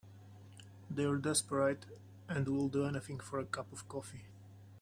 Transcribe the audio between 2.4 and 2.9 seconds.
will do